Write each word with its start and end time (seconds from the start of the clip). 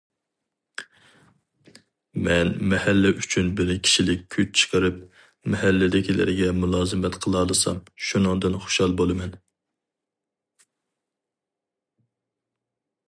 مەن 2.27 2.47
مەھەللە 2.71 3.11
ئۈچۈن 3.19 3.51
بىر 3.59 3.73
كىشىلىك 3.89 4.23
كۈچ 4.35 4.55
چىقىرىپ، 4.61 4.97
مەھەللىدىكىلەرگە 5.55 6.49
مۇلازىمەت 6.63 7.19
قىلالىسام، 7.27 7.79
شۇنىڭدىن 8.07 8.57
خۇشال 8.65 8.99
بولىمەن. 9.03 9.35